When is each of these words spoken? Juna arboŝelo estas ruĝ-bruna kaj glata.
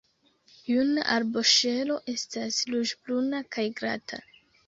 Juna 0.69 1.03
arboŝelo 1.15 1.99
estas 2.15 2.57
ruĝ-bruna 2.75 3.45
kaj 3.57 3.67
glata. 3.81 4.23